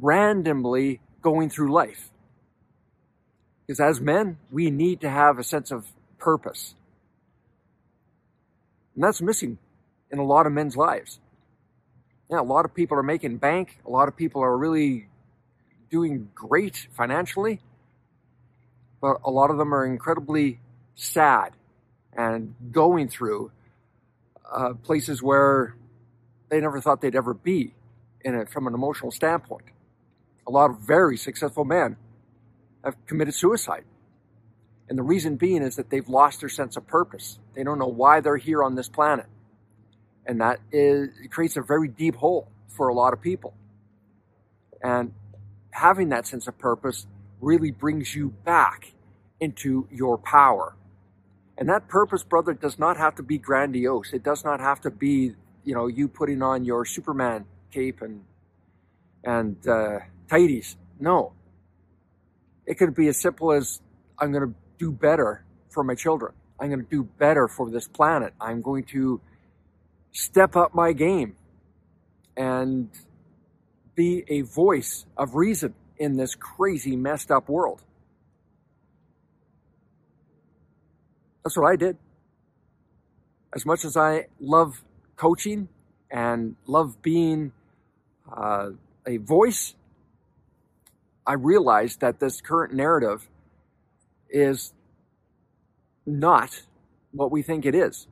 randomly 0.00 1.00
going 1.22 1.48
through 1.48 1.72
life. 1.72 2.10
Because 3.66 3.80
as 3.80 4.00
men, 4.00 4.38
we 4.50 4.70
need 4.70 5.00
to 5.00 5.08
have 5.08 5.38
a 5.38 5.44
sense 5.44 5.70
of 5.70 5.86
purpose. 6.18 6.74
And 8.94 9.02
that's 9.02 9.22
missing 9.22 9.56
in 10.10 10.18
a 10.18 10.24
lot 10.24 10.46
of 10.46 10.52
men's 10.52 10.76
lives. 10.76 11.18
Yeah, 12.32 12.40
a 12.40 12.42
lot 12.42 12.64
of 12.64 12.74
people 12.74 12.96
are 12.96 13.02
making 13.02 13.36
bank. 13.36 13.78
A 13.84 13.90
lot 13.90 14.08
of 14.08 14.16
people 14.16 14.42
are 14.42 14.56
really 14.56 15.06
doing 15.90 16.30
great 16.34 16.88
financially. 16.96 17.60
But 19.02 19.18
a 19.22 19.30
lot 19.30 19.50
of 19.50 19.58
them 19.58 19.74
are 19.74 19.84
incredibly 19.84 20.58
sad 20.94 21.52
and 22.16 22.54
going 22.72 23.10
through 23.10 23.52
uh, 24.50 24.72
places 24.82 25.22
where 25.22 25.76
they 26.48 26.58
never 26.58 26.80
thought 26.80 27.02
they'd 27.02 27.14
ever 27.14 27.34
be 27.34 27.74
in 28.22 28.46
from 28.46 28.66
an 28.66 28.72
emotional 28.72 29.10
standpoint. 29.10 29.66
A 30.46 30.50
lot 30.50 30.70
of 30.70 30.78
very 30.78 31.18
successful 31.18 31.66
men 31.66 31.96
have 32.82 32.96
committed 33.06 33.34
suicide. 33.34 33.84
And 34.88 34.96
the 34.96 35.02
reason 35.02 35.36
being 35.36 35.62
is 35.62 35.76
that 35.76 35.90
they've 35.90 36.08
lost 36.08 36.40
their 36.40 36.48
sense 36.48 36.78
of 36.78 36.86
purpose. 36.86 37.38
They 37.54 37.62
don't 37.62 37.78
know 37.78 37.88
why 37.88 38.20
they're 38.20 38.38
here 38.38 38.62
on 38.62 38.74
this 38.74 38.88
planet. 38.88 39.26
And 40.26 40.40
that 40.40 40.60
is, 40.70 41.08
creates 41.30 41.56
a 41.56 41.62
very 41.62 41.88
deep 41.88 42.16
hole 42.16 42.48
for 42.68 42.88
a 42.88 42.94
lot 42.94 43.12
of 43.12 43.20
people. 43.20 43.54
And 44.82 45.12
having 45.70 46.10
that 46.10 46.26
sense 46.26 46.46
of 46.46 46.58
purpose 46.58 47.06
really 47.40 47.70
brings 47.70 48.14
you 48.14 48.30
back 48.44 48.92
into 49.40 49.88
your 49.90 50.16
power. 50.18 50.76
And 51.58 51.68
that 51.68 51.88
purpose, 51.88 52.22
brother, 52.22 52.54
does 52.54 52.78
not 52.78 52.96
have 52.96 53.16
to 53.16 53.22
be 53.22 53.38
grandiose. 53.38 54.12
It 54.12 54.22
does 54.22 54.44
not 54.44 54.60
have 54.60 54.80
to 54.82 54.90
be, 54.90 55.34
you 55.64 55.74
know, 55.74 55.86
you 55.86 56.08
putting 56.08 56.42
on 56.42 56.64
your 56.64 56.84
Superman 56.84 57.44
cape 57.70 58.00
and 58.02 58.24
and 59.24 59.56
uh, 59.68 60.00
tighties. 60.28 60.76
No. 60.98 61.32
It 62.66 62.74
could 62.78 62.94
be 62.94 63.08
as 63.08 63.20
simple 63.20 63.52
as 63.52 63.80
I'm 64.18 64.32
going 64.32 64.48
to 64.48 64.54
do 64.78 64.90
better 64.92 65.44
for 65.70 65.84
my 65.84 65.94
children. 65.94 66.32
I'm 66.58 66.68
going 66.68 66.84
to 66.84 66.90
do 66.90 67.04
better 67.04 67.48
for 67.48 67.70
this 67.70 67.88
planet. 67.88 68.34
I'm 68.40 68.62
going 68.62 68.84
to 68.86 69.20
step 70.12 70.56
up 70.56 70.74
my 70.74 70.92
game 70.92 71.34
and 72.36 72.88
be 73.94 74.24
a 74.28 74.42
voice 74.42 75.06
of 75.16 75.34
reason 75.34 75.74
in 75.98 76.16
this 76.16 76.34
crazy, 76.34 76.96
messed 76.96 77.30
up 77.30 77.48
world. 77.48 77.82
That's 81.44 81.56
what 81.56 81.66
I 81.66 81.76
did. 81.76 81.96
As 83.54 83.66
much 83.66 83.84
as 83.84 83.96
I 83.96 84.26
love 84.40 84.82
coaching 85.16 85.68
and 86.10 86.56
love 86.66 87.02
being 87.02 87.52
uh, 88.34 88.70
a 89.06 89.16
voice, 89.18 89.74
I 91.26 91.34
realized 91.34 92.00
that 92.00 92.20
this 92.20 92.40
current 92.40 92.72
narrative 92.72 93.28
is 94.30 94.72
not 96.06 96.62
what 97.12 97.30
we 97.30 97.42
think 97.42 97.66
it 97.66 97.74
is. 97.74 98.06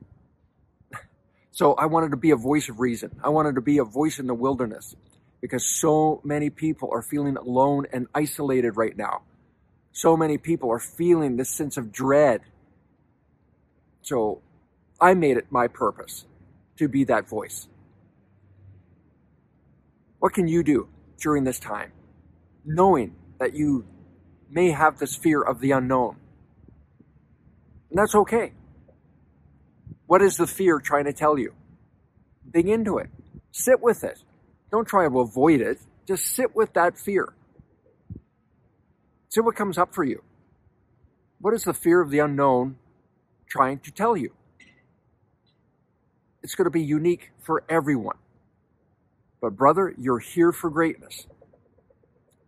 So 1.51 1.73
I 1.73 1.85
wanted 1.85 2.11
to 2.11 2.17
be 2.17 2.31
a 2.31 2.35
voice 2.35 2.69
of 2.69 2.79
reason. 2.79 3.11
I 3.23 3.29
wanted 3.29 3.55
to 3.55 3.61
be 3.61 3.77
a 3.77 3.83
voice 3.83 4.19
in 4.19 4.27
the 4.27 4.33
wilderness 4.33 4.95
because 5.41 5.65
so 5.65 6.21
many 6.23 6.49
people 6.49 6.89
are 6.91 7.01
feeling 7.01 7.37
alone 7.37 7.87
and 7.93 8.07
isolated 8.15 8.77
right 8.77 8.95
now. 8.95 9.23
So 9.91 10.15
many 10.15 10.37
people 10.37 10.71
are 10.71 10.79
feeling 10.79 11.35
this 11.37 11.49
sense 11.49 11.77
of 11.77 11.91
dread 11.91 12.41
so 14.01 14.41
I 14.99 15.13
made 15.13 15.37
it 15.37 15.47
my 15.49 15.67
purpose 15.67 16.25
to 16.77 16.87
be 16.87 17.03
that 17.05 17.27
voice. 17.27 17.67
What 20.19 20.33
can 20.33 20.47
you 20.47 20.63
do 20.63 20.87
during 21.19 21.43
this 21.43 21.59
time, 21.59 21.91
knowing 22.65 23.15
that 23.39 23.53
you 23.53 23.85
may 24.49 24.71
have 24.71 24.99
this 24.99 25.15
fear 25.15 25.41
of 25.41 25.59
the 25.59 25.71
unknown? 25.71 26.17
And 27.89 27.99
that's 27.99 28.15
okay. 28.15 28.53
What 30.11 30.21
is 30.21 30.35
the 30.35 30.45
fear 30.45 30.77
trying 30.79 31.05
to 31.05 31.13
tell 31.13 31.39
you? 31.39 31.53
Dig 32.53 32.67
into 32.67 32.97
it. 32.97 33.09
Sit 33.53 33.81
with 33.81 34.03
it. 34.03 34.19
Don't 34.69 34.85
try 34.85 35.07
to 35.07 35.19
avoid 35.21 35.61
it. 35.61 35.79
Just 36.05 36.35
sit 36.35 36.53
with 36.53 36.73
that 36.73 36.99
fear. 36.99 37.33
See 39.29 39.39
what 39.39 39.55
comes 39.55 39.77
up 39.77 39.95
for 39.95 40.03
you. 40.03 40.21
What 41.39 41.53
is 41.53 41.63
the 41.63 41.73
fear 41.73 42.01
of 42.01 42.09
the 42.09 42.19
unknown 42.19 42.75
trying 43.47 43.79
to 43.79 43.91
tell 43.91 44.17
you. 44.17 44.33
It's 46.43 46.55
going 46.55 46.65
to 46.65 46.71
be 46.71 46.83
unique 46.83 47.31
for 47.39 47.63
everyone. 47.69 48.17
But, 49.39 49.55
brother, 49.55 49.95
you're 49.97 50.19
here 50.19 50.51
for 50.51 50.69
greatness. 50.69 51.25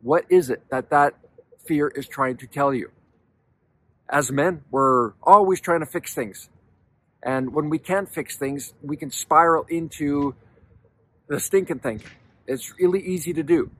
What 0.01 0.25
is 0.27 0.49
it 0.49 0.63
that 0.69 0.89
that 0.89 1.13
fear 1.65 1.87
is 1.87 2.09
trying 2.09 2.35
to 2.37 2.45
tell 2.45 2.73
you? 2.73 2.91
As 4.09 4.33
men, 4.33 4.65
we're 4.69 5.13
always 5.23 5.61
trying 5.61 5.79
to 5.79 5.85
fix 5.85 6.13
things. 6.13 6.49
And 7.23 7.53
when 7.53 7.69
we 7.69 7.79
can't 7.79 8.09
fix 8.13 8.35
things, 8.35 8.73
we 8.81 8.97
can 8.97 9.09
spiral 9.09 9.65
into 9.69 10.35
the 11.27 11.39
stinking 11.39 11.79
thing. 11.79 12.01
It's 12.47 12.73
really 12.77 12.99
easy 12.99 13.33
to 13.33 13.43
do. 13.43 13.71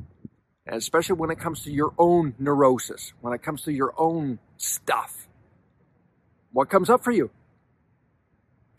And 0.65 0.77
especially 0.77 1.15
when 1.15 1.29
it 1.29 1.39
comes 1.39 1.63
to 1.65 1.71
your 1.71 1.93
own 1.97 2.35
neurosis, 2.39 3.11
when 3.19 3.33
it 3.33 3.43
comes 3.43 3.63
to 3.63 3.73
your 3.73 3.93
own 3.97 4.39
stuff. 4.55 5.27
What 6.53 6.69
comes 6.69 6.89
up 6.89 7.03
for 7.03 7.11
you? 7.11 7.31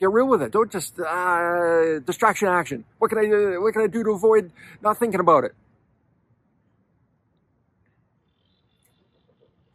Get 0.01 0.11
real 0.11 0.27
with 0.27 0.41
it. 0.41 0.51
Don't 0.51 0.73
just 0.73 0.99
uh, 0.99 1.99
distraction 2.01 2.49
action. 2.49 2.85
What 2.99 3.11
can 3.11 3.19
I 3.19 3.27
do? 3.27 3.61
What 3.61 3.75
can 3.75 3.83
I 3.83 3.87
do 3.87 4.03
to 4.03 4.11
avoid 4.11 4.51
not 4.83 4.99
thinking 4.99 5.21
about 5.21 5.45
it? 5.45 5.55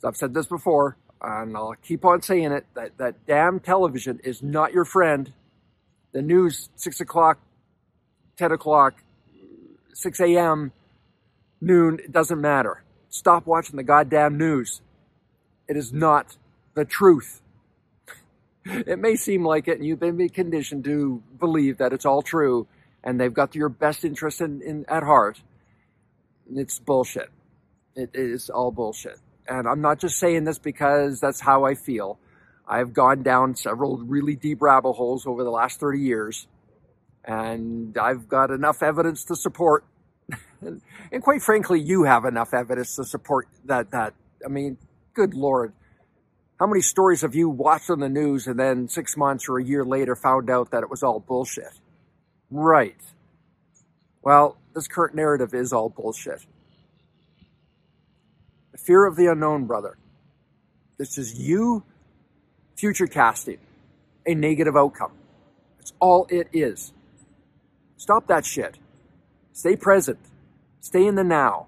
I've 0.03 0.15
said 0.15 0.33
this 0.33 0.47
before, 0.47 0.97
and 1.21 1.55
I'll 1.55 1.75
keep 1.81 2.05
on 2.05 2.21
saying 2.21 2.51
it. 2.51 2.65
That 2.75 2.97
that 2.97 3.25
damn 3.25 3.59
television 3.59 4.19
is 4.23 4.41
not 4.41 4.73
your 4.73 4.85
friend. 4.85 5.31
The 6.11 6.21
news, 6.21 6.69
six 6.75 6.99
o'clock, 7.01 7.39
ten 8.37 8.51
o'clock, 8.51 9.03
six 9.93 10.19
a.m., 10.19 10.71
noon. 11.61 11.99
It 12.03 12.11
doesn't 12.11 12.39
matter. 12.39 12.83
Stop 13.09 13.45
watching 13.45 13.75
the 13.77 13.83
goddamn 13.83 14.37
news. 14.37 14.81
It 15.67 15.77
is 15.77 15.93
not 15.93 16.37
the 16.73 16.85
truth 16.85 17.41
it 18.65 18.99
may 18.99 19.15
seem 19.15 19.45
like 19.45 19.67
it, 19.67 19.77
and 19.77 19.85
you've 19.85 19.99
been 19.99 20.29
conditioned 20.29 20.83
to 20.85 21.23
believe 21.39 21.77
that 21.77 21.93
it's 21.93 22.05
all 22.05 22.21
true, 22.21 22.67
and 23.03 23.19
they've 23.19 23.33
got 23.33 23.55
your 23.55 23.69
best 23.69 24.03
interest 24.05 24.41
in, 24.41 24.61
in 24.61 24.85
at 24.87 25.03
heart. 25.03 25.41
It's 26.53 26.79
bullshit. 26.79 27.29
It 27.95 28.11
is 28.13 28.49
all 28.49 28.71
bullshit. 28.71 29.17
And 29.49 29.67
I'm 29.67 29.81
not 29.81 29.99
just 29.99 30.19
saying 30.19 30.43
this 30.43 30.59
because 30.59 31.19
that's 31.19 31.41
how 31.41 31.65
I 31.65 31.73
feel. 31.73 32.19
I've 32.67 32.93
gone 32.93 33.23
down 33.23 33.55
several 33.55 33.97
really 33.97 34.35
deep 34.35 34.61
rabbit 34.61 34.93
holes 34.93 35.25
over 35.25 35.43
the 35.43 35.49
last 35.49 35.79
30 35.79 35.99
years, 35.99 36.47
and 37.25 37.97
I've 37.97 38.29
got 38.29 38.51
enough 38.51 38.83
evidence 38.83 39.25
to 39.25 39.35
support. 39.35 39.83
and 40.61 41.23
quite 41.23 41.41
frankly, 41.41 41.81
you 41.81 42.03
have 42.03 42.25
enough 42.25 42.53
evidence 42.53 42.95
to 42.97 43.03
support 43.03 43.47
that. 43.65 43.89
That 43.91 44.13
I 44.45 44.49
mean, 44.49 44.77
good 45.15 45.33
lord, 45.33 45.73
how 46.59 46.67
many 46.67 46.81
stories 46.81 47.21
have 47.21 47.33
you 47.33 47.49
watched 47.49 47.89
on 47.89 47.99
the 48.01 48.09
news 48.09 48.45
and 48.45 48.59
then 48.59 48.87
six 48.87 49.17
months 49.17 49.49
or 49.49 49.57
a 49.57 49.63
year 49.63 49.83
later 49.83 50.15
found 50.15 50.49
out 50.51 50.69
that 50.71 50.83
it 50.83 50.89
was 50.91 51.01
all 51.01 51.19
bullshit? 51.19 51.79
Right. 52.51 52.99
Well, 54.21 54.57
this 54.75 54.87
current 54.87 55.15
narrative 55.15 55.53
is 55.55 55.73
all 55.73 55.89
bullshit. 55.89 56.45
Fear 58.89 59.05
of 59.05 59.15
the 59.17 59.27
unknown, 59.27 59.65
brother. 59.65 59.99
This 60.97 61.19
is 61.19 61.39
you 61.39 61.83
future 62.75 63.05
casting 63.05 63.59
a 64.25 64.33
negative 64.33 64.75
outcome. 64.75 65.11
That's 65.77 65.93
all 65.99 66.25
it 66.31 66.47
is. 66.51 66.91
Stop 67.97 68.25
that 68.25 68.47
shit. 68.47 68.79
Stay 69.53 69.75
present. 69.75 70.17
Stay 70.79 71.05
in 71.05 71.13
the 71.13 71.23
now. 71.23 71.67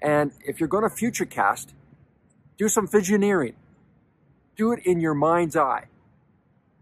And 0.00 0.30
if 0.46 0.60
you're 0.60 0.68
going 0.68 0.88
to 0.88 0.96
future 0.96 1.24
cast, 1.24 1.74
do 2.56 2.68
some 2.68 2.86
visioneering. 2.86 3.54
Do 4.56 4.70
it 4.70 4.86
in 4.86 5.00
your 5.00 5.14
mind's 5.14 5.56
eye. 5.56 5.86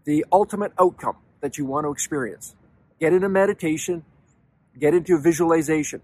The 0.03 0.25
ultimate 0.31 0.73
outcome 0.79 1.17
that 1.41 1.57
you 1.57 1.65
want 1.65 1.85
to 1.85 1.91
experience. 1.91 2.53
Get 2.99 3.13
into 3.13 3.29
meditation, 3.29 4.05
get 4.79 4.93
into 4.93 5.17
visualization, 5.17 6.01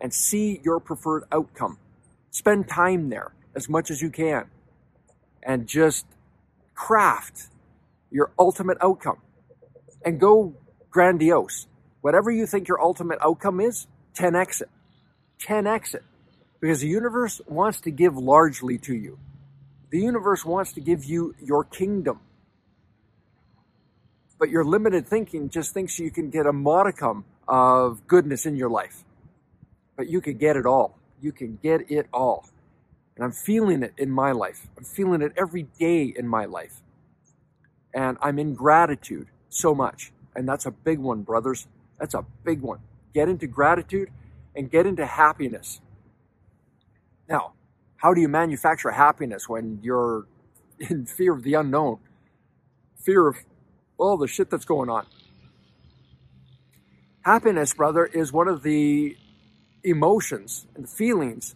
and 0.00 0.14
see 0.14 0.62
your 0.64 0.80
preferred 0.80 1.24
outcome. 1.30 1.76
Spend 2.32 2.66
time 2.66 3.10
there 3.10 3.32
as 3.54 3.68
much 3.68 3.90
as 3.90 4.02
you 4.02 4.10
can. 4.10 4.46
And 5.42 5.66
just 5.68 6.06
craft 6.74 7.48
your 8.10 8.32
ultimate 8.38 8.78
outcome 8.80 9.18
and 10.04 10.18
go 10.18 10.54
grandiose. 10.90 11.66
Whatever 12.00 12.30
you 12.30 12.46
think 12.46 12.68
your 12.68 12.80
ultimate 12.80 13.18
outcome 13.22 13.60
is, 13.60 13.86
10x 14.14 14.62
it. 14.62 14.70
10x 15.40 15.94
it. 15.94 16.02
Because 16.60 16.80
the 16.80 16.88
universe 16.88 17.40
wants 17.46 17.80
to 17.82 17.90
give 17.90 18.16
largely 18.16 18.78
to 18.78 18.94
you. 18.94 19.18
The 19.90 19.98
universe 20.00 20.44
wants 20.44 20.72
to 20.72 20.80
give 20.80 21.04
you 21.04 21.34
your 21.40 21.64
kingdom. 21.64 22.20
But 24.38 24.48
your 24.48 24.64
limited 24.64 25.06
thinking 25.06 25.50
just 25.50 25.74
thinks 25.74 25.98
you 25.98 26.10
can 26.10 26.30
get 26.30 26.46
a 26.46 26.52
modicum 26.52 27.24
of 27.46 28.06
goodness 28.06 28.46
in 28.46 28.56
your 28.56 28.70
life. 28.70 29.04
But 29.96 30.08
you 30.08 30.20
could 30.20 30.38
get 30.38 30.56
it 30.56 30.66
all. 30.66 30.98
You 31.22 31.32
can 31.32 31.58
get 31.62 31.90
it 31.90 32.08
all. 32.12 32.46
And 33.16 33.24
I'm 33.24 33.32
feeling 33.32 33.82
it 33.82 33.94
in 33.98 34.10
my 34.10 34.32
life. 34.32 34.68
I'm 34.76 34.84
feeling 34.84 35.22
it 35.22 35.32
every 35.36 35.64
day 35.78 36.04
in 36.04 36.28
my 36.28 36.46
life. 36.46 36.82
And 37.94 38.18
I'm 38.22 38.38
in 38.38 38.54
gratitude 38.54 39.28
so 39.50 39.74
much. 39.74 40.12
And 40.34 40.48
that's 40.48 40.66
a 40.66 40.70
big 40.70 40.98
one, 40.98 41.22
brothers. 41.22 41.66
That's 42.00 42.14
a 42.14 42.24
big 42.44 42.62
one. 42.62 42.80
Get 43.14 43.28
into 43.28 43.46
gratitude 43.46 44.10
and 44.56 44.70
get 44.70 44.86
into 44.86 45.06
happiness. 45.06 45.80
Now, 47.28 47.52
how 47.96 48.14
do 48.14 48.20
you 48.20 48.28
manufacture 48.28 48.90
happiness 48.90 49.48
when 49.48 49.80
you're 49.82 50.26
in 50.78 51.06
fear 51.06 51.34
of 51.34 51.42
the 51.44 51.54
unknown? 51.54 51.98
Fear 52.98 53.28
of 53.28 53.36
all 53.98 54.16
the 54.16 54.26
shit 54.28 54.50
that's 54.50 54.64
going 54.64 54.90
on. 54.90 55.06
Happiness, 57.24 57.74
brother, 57.74 58.06
is 58.06 58.32
one 58.32 58.48
of 58.48 58.62
the 58.62 59.16
emotions 59.84 60.66
and 60.74 60.88
feelings 60.88 61.54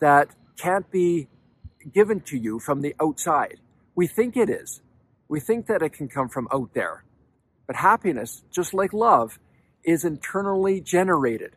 that 0.00 0.28
can't 0.56 0.90
be 0.90 1.28
given 1.92 2.20
to 2.20 2.36
you 2.36 2.58
from 2.58 2.82
the 2.82 2.94
outside. 3.00 3.58
We 3.94 4.06
think 4.06 4.36
it 4.36 4.50
is. 4.50 4.80
We 5.28 5.40
think 5.40 5.66
that 5.66 5.82
it 5.82 5.92
can 5.92 6.08
come 6.08 6.28
from 6.28 6.48
out 6.52 6.74
there. 6.74 7.04
But 7.66 7.76
happiness, 7.76 8.42
just 8.50 8.72
like 8.74 8.92
love, 8.92 9.38
is 9.84 10.04
internally 10.04 10.80
generated. 10.80 11.52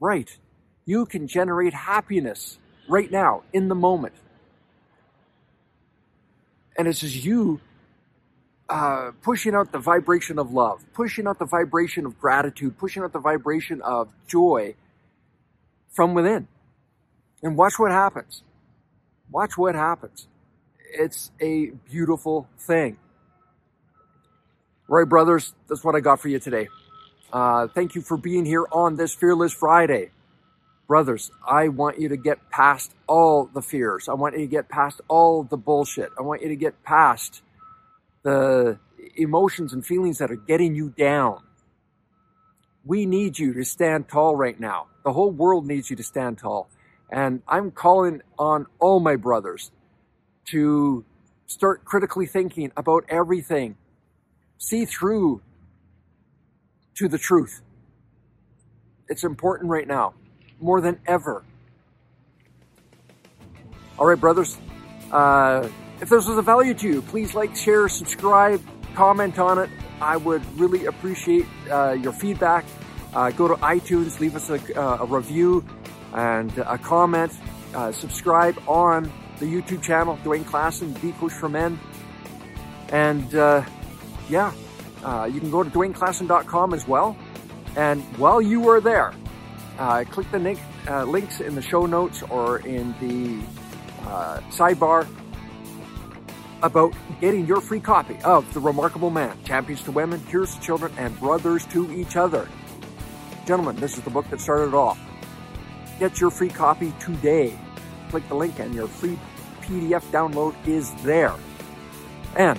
Right. 0.00 0.36
You 0.84 1.06
can 1.06 1.26
generate 1.26 1.74
happiness 1.74 2.58
right 2.88 3.10
now, 3.10 3.42
in 3.52 3.68
the 3.68 3.74
moment. 3.74 4.14
And 6.78 6.86
it's 6.86 7.00
just 7.00 7.24
you 7.24 7.60
uh, 8.68 9.12
pushing 9.22 9.54
out 9.54 9.72
the 9.72 9.78
vibration 9.78 10.38
of 10.38 10.52
love, 10.52 10.84
pushing 10.92 11.26
out 11.26 11.38
the 11.38 11.46
vibration 11.46 12.06
of 12.06 12.18
gratitude, 12.20 12.78
pushing 12.78 13.02
out 13.02 13.12
the 13.12 13.18
vibration 13.18 13.80
of 13.82 14.08
joy 14.26 14.74
from 15.96 16.14
within. 16.14 16.46
And 17.42 17.56
watch 17.56 17.78
what 17.78 17.90
happens. 17.90 18.42
Watch 19.30 19.56
what 19.56 19.74
happens. 19.74 20.28
It's 20.92 21.32
a 21.40 21.70
beautiful 21.90 22.48
thing. 22.60 22.98
Right, 24.88 25.08
brothers, 25.08 25.54
that's 25.68 25.82
what 25.82 25.96
I 25.96 26.00
got 26.00 26.20
for 26.20 26.28
you 26.28 26.38
today. 26.38 26.68
Uh, 27.32 27.66
thank 27.68 27.96
you 27.96 28.02
for 28.02 28.16
being 28.16 28.44
here 28.44 28.66
on 28.70 28.96
this 28.96 29.14
Fearless 29.14 29.52
Friday. 29.52 30.10
Brothers, 30.86 31.32
I 31.46 31.68
want 31.68 31.98
you 31.98 32.08
to 32.10 32.16
get 32.16 32.50
past 32.50 32.94
all 33.08 33.46
the 33.46 33.62
fears. 33.62 34.08
I 34.08 34.14
want 34.14 34.34
you 34.34 34.42
to 34.42 34.50
get 34.50 34.68
past 34.68 35.00
all 35.08 35.42
the 35.42 35.56
bullshit. 35.56 36.12
I 36.16 36.22
want 36.22 36.42
you 36.42 36.48
to 36.48 36.56
get 36.56 36.84
past 36.84 37.42
the 38.22 38.78
emotions 39.16 39.72
and 39.72 39.84
feelings 39.84 40.18
that 40.18 40.30
are 40.30 40.36
getting 40.36 40.76
you 40.76 40.90
down. 40.90 41.42
We 42.86 43.04
need 43.04 43.38
you 43.38 43.52
to 43.54 43.64
stand 43.64 44.08
tall 44.08 44.36
right 44.36 44.58
now. 44.58 44.86
The 45.04 45.12
whole 45.12 45.30
world 45.30 45.66
needs 45.66 45.90
you 45.90 45.96
to 45.96 46.04
stand 46.04 46.38
tall. 46.38 46.68
And 47.10 47.42
I'm 47.48 47.72
calling 47.72 48.22
on 48.38 48.66
all 48.78 49.00
my 49.00 49.16
brothers 49.16 49.72
to 50.50 51.04
start 51.46 51.84
critically 51.84 52.26
thinking 52.26 52.70
about 52.76 53.04
everything. 53.08 53.76
See 54.58 54.84
through 54.84 55.42
to 56.94 57.08
the 57.08 57.18
truth. 57.18 57.60
It's 59.08 59.24
important 59.24 59.70
right 59.70 59.86
now, 59.86 60.14
more 60.60 60.80
than 60.80 61.00
ever. 61.06 61.44
All 63.98 64.06
right, 64.06 64.18
brothers. 64.18 64.58
Uh, 65.10 65.68
if 66.00 66.08
this 66.08 66.26
was 66.26 66.36
a 66.38 66.42
value 66.42 66.74
to 66.74 66.88
you, 66.88 67.02
please 67.02 67.34
like, 67.34 67.56
share, 67.56 67.88
subscribe, 67.88 68.60
comment 68.96 69.38
on 69.38 69.58
it. 69.58 69.70
I 70.00 70.16
would 70.16 70.42
really 70.58 70.86
appreciate 70.86 71.46
uh, 71.70 71.92
your 71.92 72.12
feedback. 72.12 72.64
Uh, 73.14 73.30
go 73.30 73.46
to 73.46 73.54
iTunes, 73.56 74.18
leave 74.20 74.34
us 74.34 74.50
a, 74.50 74.58
uh, 74.80 75.04
a 75.04 75.06
review 75.06 75.64
and 76.14 76.56
a 76.58 76.78
comment. 76.78 77.32
Uh, 77.74 77.92
subscribe 77.92 78.56
on 78.66 79.04
the 79.38 79.46
YouTube 79.46 79.82
channel, 79.82 80.18
Dwayne 80.24 80.44
Klassen, 80.44 80.98
The 81.00 81.12
Coach 81.12 81.32
for 81.32 81.48
Men. 81.48 81.78
And 82.88 83.34
uh, 83.34 83.64
yeah, 84.30 84.52
you 85.26 85.40
can 85.40 85.50
go 85.50 85.62
to 85.62 85.70
DwayneKlassen.com 85.70 86.72
as 86.72 86.88
well. 86.88 87.16
And 87.76 88.02
while 88.18 88.40
you 88.40 88.68
are 88.70 88.80
there, 88.80 89.12
click 90.10 90.30
the 90.32 90.38
link, 90.38 90.58
links 91.06 91.40
in 91.40 91.54
the 91.54 91.62
show 91.62 91.84
notes 91.84 92.22
or 92.22 92.58
in 92.60 92.94
the 93.00 93.42
sidebar 94.50 95.06
about 96.62 96.94
getting 97.20 97.46
your 97.46 97.60
free 97.60 97.80
copy 97.80 98.16
of 98.24 98.52
The 98.54 98.60
Remarkable 98.60 99.10
Man 99.10 99.36
Champions 99.44 99.82
to 99.82 99.92
Women, 99.92 100.20
Heroes 100.26 100.54
to 100.54 100.60
Children, 100.60 100.92
and 100.96 101.18
Brothers 101.18 101.66
to 101.66 101.90
Each 101.92 102.16
Other. 102.16 102.48
Gentlemen, 103.46 103.76
this 103.76 103.96
is 103.96 104.04
the 104.04 104.10
book 104.10 104.28
that 104.30 104.40
started 104.40 104.68
it 104.68 104.74
all. 104.74 104.96
Get 105.98 106.20
your 106.20 106.30
free 106.30 106.48
copy 106.48 106.92
today. 107.00 107.58
Click 108.10 108.26
the 108.28 108.34
link 108.34 108.58
and 108.58 108.74
your 108.74 108.88
free 108.88 109.18
PDF 109.62 110.02
download 110.10 110.54
is 110.66 110.92
there. 111.02 111.34
And, 112.36 112.58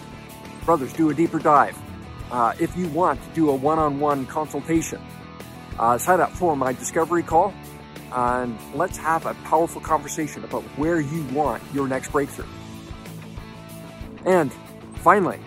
brothers, 0.66 0.94
do 0.94 1.10
a 1.10 1.14
deeper 1.14 1.40
dive. 1.40 1.78
Uh, 2.32 2.54
if 2.60 2.76
you 2.76 2.88
want 2.90 3.22
to 3.22 3.30
do 3.30 3.50
a 3.50 3.56
one-on-one 3.56 4.26
consultation, 4.26 5.02
uh, 5.80 5.98
sign 5.98 6.20
up 6.20 6.32
for 6.32 6.56
my 6.56 6.74
discovery 6.74 7.24
call 7.24 7.54
and 8.12 8.58
let's 8.74 8.98
have 8.98 9.26
a 9.26 9.34
powerful 9.46 9.82
conversation 9.82 10.44
about 10.44 10.64
where 10.78 11.00
you 11.00 11.24
want 11.26 11.62
your 11.74 11.88
next 11.88 12.12
breakthrough. 12.12 12.46
And 14.26 14.52
finally, 14.96 15.40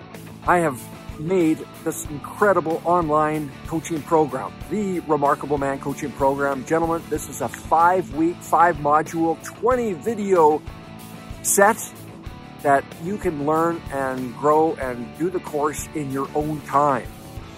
I 0.47 0.59
have 0.59 0.81
made 1.21 1.59
this 1.85 2.07
incredible 2.07 2.81
online 2.85 3.51
coaching 3.67 4.03
program, 4.03 4.53
the 4.71 5.01
Remarkable 5.01 5.59
Man 5.59 5.79
Coaching 5.79 6.13
Program. 6.13 6.65
Gentlemen, 6.65 7.03
this 7.11 7.29
is 7.29 7.41
a 7.41 7.49
five 7.49 8.13
week, 8.15 8.37
five 8.37 8.77
module, 8.77 9.43
20 9.45 9.95
video 9.95 10.63
set 11.43 11.77
that 12.63 12.85
you 13.03 13.17
can 13.17 13.47
learn 13.47 13.81
and 13.93 14.35
grow 14.37 14.75
and 14.75 15.07
do 15.19 15.31
the 15.31 15.41
course 15.41 15.89
in 15.95 16.11
your 16.11 16.29
own 16.35 16.61
time. 16.63 17.07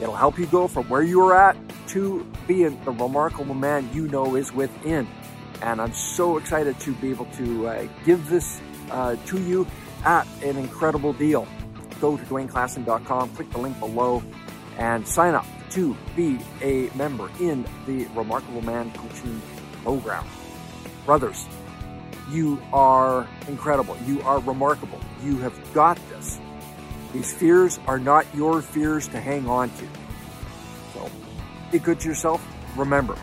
It'll 0.01 0.17
help 0.17 0.39
you 0.39 0.47
go 0.47 0.69
from 0.69 0.89
where 0.89 1.03
you 1.03 1.21
are 1.23 1.51
at 1.51 1.57
to 1.89 2.27
being 2.47 2.83
the 2.85 2.91
remarkable 2.91 3.55
man 3.55 3.89
you 3.93 4.09
know 4.09 4.37
is 4.37 4.53
within. 4.53 5.07
And 5.61 5.81
I'm 5.81 5.93
so 5.93 6.39
excited 6.39 6.79
to 6.81 6.93
be 6.95 7.11
able 7.11 7.27
to 7.27 7.69
uh, 7.69 7.89
give 8.05 8.29
this 8.29 8.61
uh, 8.91 9.17
to 9.27 9.41
you 9.41 9.67
at 10.05 10.27
an 10.43 10.57
incredible 10.57 11.13
deal 11.13 11.47
go 12.03 12.17
to 12.17 12.25
DwayneKlassen.com, 12.25 13.31
click 13.31 13.49
the 13.51 13.59
link 13.59 13.79
below, 13.79 14.23
and 14.77 15.07
sign 15.07 15.35
up 15.35 15.47
to 15.71 15.97
be 16.17 16.39
a 16.61 16.91
member 16.97 17.31
in 17.41 17.65
the 17.87 18.07
Remarkable 18.15 18.61
Man 18.61 18.91
Coaching 18.93 19.41
Program. 19.85 20.27
Brothers, 21.07 21.47
You 22.31 22.61
are 22.73 23.29
incredible. 23.47 23.97
You 24.07 24.21
are 24.23 24.41
remarkable. 24.41 24.99
You 25.23 25.39
have 25.39 25.55
got 25.75 25.99
this. 26.09 26.41
These 27.13 27.33
fears 27.33 27.79
are 27.87 27.99
not 27.99 28.27
your 28.35 28.63
fears 28.63 29.07
to 29.09 29.21
hang 29.21 29.47
on 29.49 29.71
to. 29.71 29.89
So 30.95 31.11
be 31.71 31.79
good 31.79 32.01
to 32.01 32.09
yourself. 32.09 32.45
Remember, 32.77 33.17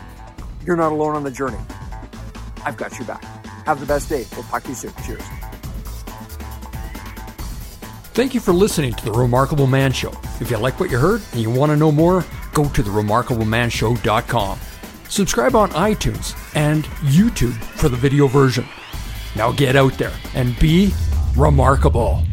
you're 0.64 0.76
not 0.76 0.92
alone 0.92 1.16
on 1.16 1.24
the 1.24 1.30
journey. 1.30 1.58
I've 2.64 2.76
got 2.76 2.96
your 2.98 3.06
back. 3.06 3.24
Have 3.66 3.80
the 3.80 3.86
best 3.86 4.08
day. 4.08 4.26
We'll 4.32 4.44
talk 4.44 4.62
to 4.62 4.68
you 4.68 4.74
soon. 4.74 4.92
Cheers. 5.04 5.39
Thank 8.12 8.34
you 8.34 8.40
for 8.40 8.52
listening 8.52 8.92
to 8.94 9.04
The 9.04 9.12
Remarkable 9.12 9.68
Man 9.68 9.92
Show. 9.92 10.12
If 10.40 10.50
you 10.50 10.56
like 10.56 10.80
what 10.80 10.90
you 10.90 10.98
heard 10.98 11.22
and 11.30 11.40
you 11.40 11.48
want 11.48 11.70
to 11.70 11.76
know 11.76 11.92
more, 11.92 12.24
go 12.52 12.68
to 12.68 12.82
theremarkablemanshow.com. 12.82 14.58
Subscribe 15.08 15.54
on 15.54 15.70
iTunes 15.70 16.36
and 16.56 16.84
YouTube 17.04 17.54
for 17.54 17.88
the 17.88 17.96
video 17.96 18.26
version. 18.26 18.66
Now 19.36 19.52
get 19.52 19.76
out 19.76 19.92
there 19.92 20.12
and 20.34 20.58
be 20.58 20.92
remarkable. 21.36 22.24